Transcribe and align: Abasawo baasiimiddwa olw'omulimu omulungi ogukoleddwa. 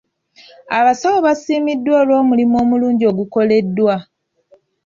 Abasawo 0.77 1.17
baasiimiddwa 1.25 1.95
olw'omulimu 2.03 2.55
omulungi 2.63 3.03
ogukoleddwa. 3.11 3.95